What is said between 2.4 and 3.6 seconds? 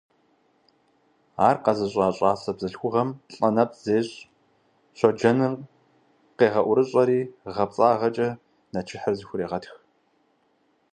бзылъхугъэм лӏэ